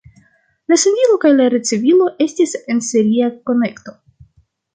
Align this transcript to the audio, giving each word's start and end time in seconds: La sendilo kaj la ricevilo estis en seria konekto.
La 0.71 0.77
sendilo 0.83 1.17
kaj 1.25 1.29
la 1.35 1.45
ricevilo 1.55 2.07
estis 2.27 2.57
en 2.75 2.83
seria 2.89 3.29
konekto. 3.53 3.97